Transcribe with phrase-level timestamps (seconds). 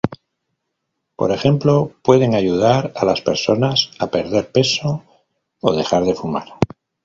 [1.15, 5.03] Por ejemplo, pueden ayudar a las personas a perder peso
[5.59, 6.53] o dejar de fumar.